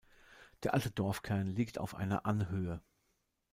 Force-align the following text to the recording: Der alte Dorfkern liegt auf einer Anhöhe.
Der 0.63 0.73
alte 0.73 0.89
Dorfkern 0.89 1.51
liegt 1.51 1.77
auf 1.77 1.93
einer 1.93 2.25
Anhöhe. 2.25 2.81